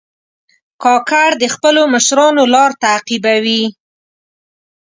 [0.83, 3.63] کاکړ د خپلو مشرانو لار تعقیبوي.